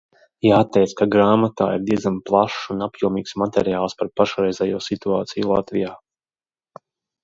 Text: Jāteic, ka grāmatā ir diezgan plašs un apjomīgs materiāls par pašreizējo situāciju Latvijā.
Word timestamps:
Jāteic, 0.45 0.95
ka 1.01 1.05
grāmatā 1.15 1.67
ir 1.75 1.83
diezgan 1.91 2.17
plašs 2.31 2.57
un 2.77 2.83
apjomīgs 2.89 3.37
materiāls 3.45 3.99
par 4.03 4.13
pašreizējo 4.23 4.85
situāciju 4.91 5.57
Latvijā. 5.57 5.97